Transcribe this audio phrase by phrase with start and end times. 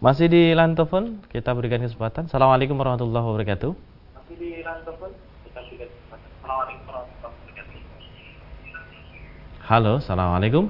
[0.00, 2.28] Masih di line telepon, kita berikan kesempatan.
[2.28, 3.72] Assalamualaikum warahmatullahi wabarakatuh.
[4.16, 5.10] Masih di line telepon,
[5.44, 6.28] kita berikan kesempatan.
[6.40, 7.72] Assalamualaikum warahmatullahi wabarakatuh.
[9.64, 10.64] Halo, Assalamualaikum.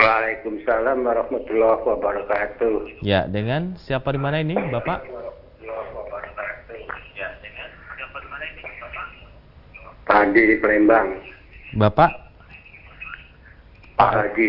[0.00, 3.04] Waalaikumsalam warahmatullahi wabarakatuh.
[3.04, 5.04] Ya, dengan siapa di mana ini, Bapak?
[10.08, 11.06] Pak Hadi di Palembang.
[11.76, 12.10] Bapak?
[14.00, 14.48] Pak Hadi.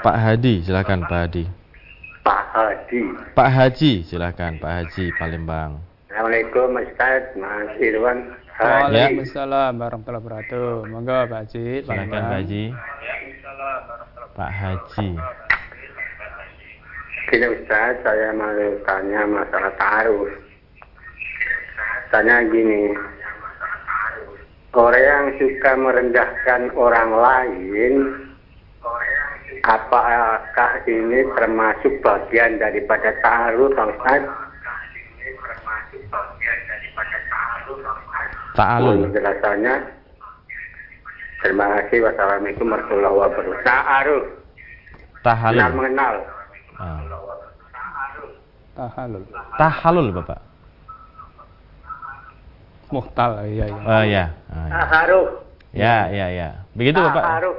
[0.00, 1.63] Pak Hadi, silakan Pak Hadi.
[2.24, 3.04] Pak Hadi.
[3.36, 5.76] Pak Haji, silakan Pak Haji Palembang.
[6.08, 8.32] Assalamualaikum Ustaz, Mas Irwan.
[8.56, 8.96] Haji.
[8.96, 10.88] Waalaikumsalam warahmatullahi wabarakatuh.
[10.88, 11.84] Monggo Pak Haji.
[11.84, 12.64] Silakan Pak Haji.
[14.32, 15.08] Pak Haji.
[17.28, 20.32] Gini Ustaz, saya mau tanya masalah taruh.
[22.08, 22.94] Tanya gini,
[24.72, 27.94] orang yang suka merendahkan orang lain,
[29.64, 34.22] apakah ini termasuk bagian daripada taruh, Pak Ustaz?
[38.54, 39.10] Ta'alul.
[39.10, 39.74] Penjelasannya.
[41.42, 41.98] Terima kasih.
[42.06, 43.66] Wassalamualaikum warahmatullahi wabarakatuh.
[43.66, 44.24] Ta'aruf.
[45.24, 45.58] Tahalul.
[45.58, 46.14] Kenal mengenal.
[46.78, 47.00] Ah.
[48.78, 49.24] Tahalul.
[49.58, 50.40] Tahalul, Bapak.
[52.92, 53.82] Muhtal, iya iya.
[53.82, 54.24] Oh ya.
[54.52, 54.82] Ah, ya.
[54.86, 55.28] Ta'aruf.
[55.74, 56.48] Ya, ya, ya.
[56.78, 57.22] Begitu, Bapak.
[57.26, 57.56] Ta'aruf.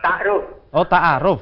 [0.00, 0.44] Ta'aruf.
[0.72, 1.40] Oh, ta'aruf.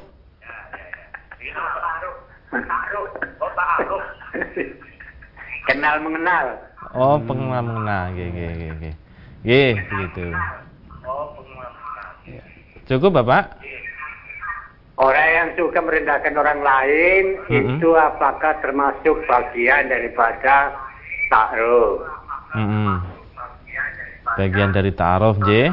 [5.67, 6.47] Kenal mengenal.
[6.95, 8.15] Oh, pengenal mengenal.
[8.15, 8.91] Oke, oke, oke, oke.
[9.43, 10.27] Oke, begitu.
[12.87, 13.59] Cukup, Bapak?
[14.97, 17.77] Orang yang suka merendahkan orang lain Mhm.
[17.77, 20.73] itu apakah termasuk bagian daripada
[21.29, 22.01] ta'aruf?
[22.57, 22.97] Mm-mm.
[24.39, 25.69] Bagian dari ta'aruf, J.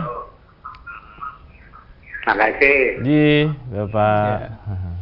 [2.19, 2.79] Terima kasih.
[2.99, 3.09] J,
[3.71, 4.37] Bapak.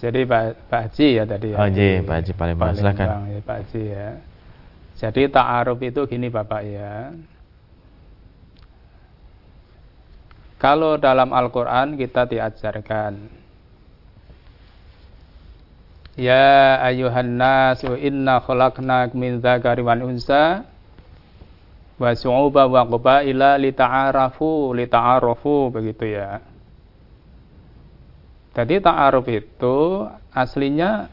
[0.00, 1.56] Jadi Pak Pak Haji ya tadi ya.
[1.60, 2.72] Oh, J, Pak Haji Palembang.
[2.72, 3.28] Silakan.
[3.28, 4.08] Ya, Pak Haji ya.
[4.96, 7.12] Jadi ta'aruf itu gini Bapak ya.
[10.60, 13.40] Kalau dalam Al-Quran kita diajarkan
[16.20, 20.68] Ya ayuhan nasu inna khalaqnak min dzakari wal unsa
[21.96, 26.44] wa su'uba wa qabaila lita'arafu lita'arafu begitu ya.
[28.60, 30.04] Jadi ta'aruf itu
[30.36, 31.08] aslinya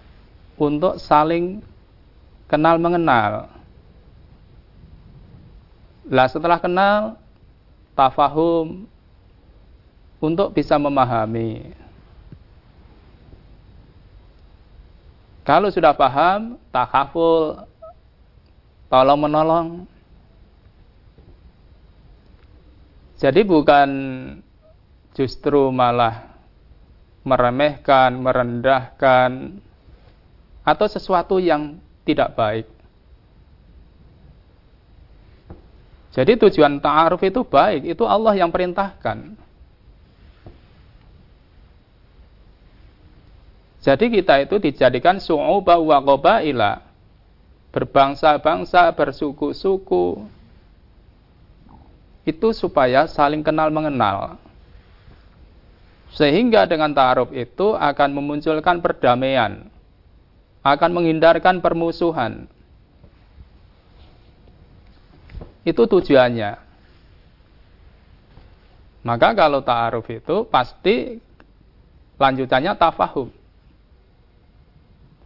[0.60, 1.64] untuk saling
[2.52, 3.48] kenal mengenal.
[6.12, 7.16] Lah setelah kenal
[7.96, 8.84] tafahum
[10.20, 11.72] untuk bisa memahami.
[15.48, 17.64] Kalau sudah paham, takaful,
[18.92, 19.68] tolong menolong.
[23.16, 23.90] Jadi bukan
[25.16, 26.27] justru malah
[27.28, 29.60] meremehkan, merendahkan,
[30.64, 31.76] atau sesuatu yang
[32.08, 32.68] tidak baik.
[36.16, 39.38] Jadi tujuan ta'aruf itu baik, itu Allah yang perintahkan.
[43.86, 46.84] Jadi kita itu dijadikan su'uba wa qabaila.
[47.72, 50.26] Berbangsa-bangsa, bersuku-suku.
[52.28, 54.42] Itu supaya saling kenal mengenal.
[56.18, 59.70] Sehingga dengan ta'aruf itu akan memunculkan perdamaian.
[60.66, 62.50] Akan menghindarkan permusuhan.
[65.62, 66.58] Itu tujuannya.
[69.06, 71.22] Maka kalau ta'aruf itu pasti
[72.18, 73.30] lanjutannya tafahum.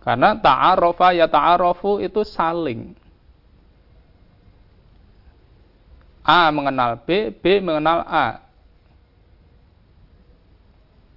[0.03, 2.93] Karena ta'arofa ya ta'arofu itu saling.
[6.21, 8.50] A mengenal B, B mengenal A.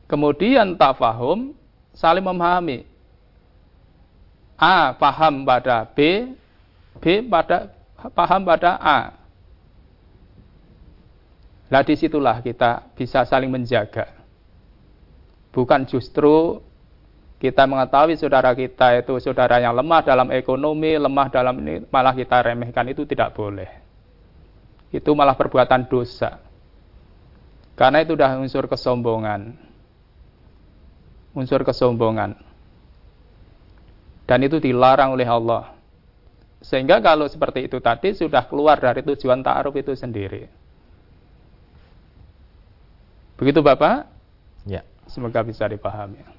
[0.04, 1.56] Kemudian tafahum
[1.96, 2.84] saling memahami.
[4.54, 6.30] A paham pada B,
[7.02, 7.72] B pada
[8.14, 9.00] paham pada A.
[11.72, 14.14] Lah di situlah kita bisa saling menjaga.
[15.50, 16.62] Bukan justru
[17.42, 22.40] kita mengetahui saudara kita itu saudara yang lemah dalam ekonomi, lemah dalam ini, malah kita
[22.40, 23.68] remehkan itu tidak boleh.
[24.94, 26.40] Itu malah perbuatan dosa.
[27.74, 29.73] Karena itu sudah unsur kesombongan.
[31.34, 32.38] Unsur kesombongan.
[34.24, 35.74] Dan itu dilarang oleh Allah.
[36.64, 40.48] Sehingga kalau seperti itu tadi sudah keluar dari tujuan ta'aruf itu sendiri.
[43.36, 44.08] Begitu Bapak?
[44.64, 44.80] Ya.
[45.04, 46.34] Semoga bisa dipahami.